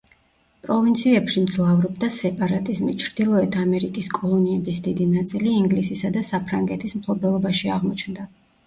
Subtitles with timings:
[0.67, 8.31] პროვინციებში მძლავრობდა სეპარატიზმი, ჩრდილოეთ ამერიკის კოლონიების დიდი ნაწილი ინგლისისა და საფრანგეთის მფლობელობაში აღმოჩნდა.